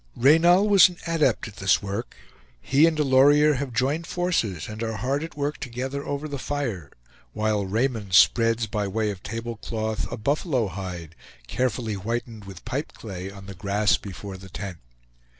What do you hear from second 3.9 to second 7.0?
forces and are hard at work together over the fire,